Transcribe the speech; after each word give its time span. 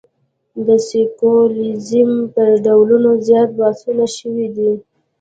د 0.65 0.69
سیکولریزم 0.87 2.09
پر 2.33 2.49
ډولونو 2.65 3.09
زیات 3.27 3.49
بحثونه 3.59 4.05
شوي 4.17 4.47
دي. 4.55 4.71